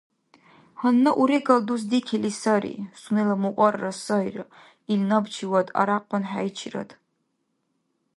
[0.79, 4.45] Гьанна урегал дус дикили сари, сунела мукьарара сайра,
[4.91, 6.89] ил набчивад арякьунхӀейчирад.